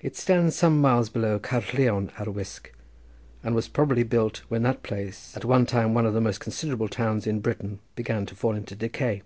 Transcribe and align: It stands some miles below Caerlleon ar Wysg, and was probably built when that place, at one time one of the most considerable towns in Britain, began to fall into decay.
It 0.00 0.16
stands 0.16 0.56
some 0.56 0.80
miles 0.80 1.10
below 1.10 1.38
Caerlleon 1.38 2.12
ar 2.18 2.24
Wysg, 2.32 2.70
and 3.44 3.54
was 3.54 3.68
probably 3.68 4.02
built 4.02 4.38
when 4.48 4.62
that 4.62 4.82
place, 4.82 5.36
at 5.36 5.44
one 5.44 5.66
time 5.66 5.92
one 5.92 6.06
of 6.06 6.14
the 6.14 6.20
most 6.22 6.38
considerable 6.40 6.88
towns 6.88 7.26
in 7.26 7.40
Britain, 7.40 7.80
began 7.94 8.24
to 8.24 8.34
fall 8.34 8.56
into 8.56 8.74
decay. 8.74 9.20